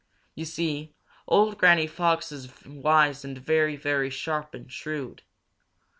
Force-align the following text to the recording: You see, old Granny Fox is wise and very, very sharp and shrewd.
You 0.33 0.45
see, 0.45 0.95
old 1.27 1.59
Granny 1.59 1.85
Fox 1.85 2.31
is 2.31 2.49
wise 2.65 3.23
and 3.23 3.37
very, 3.37 3.75
very 3.75 4.09
sharp 4.09 4.55
and 4.55 4.71
shrewd. 4.73 5.21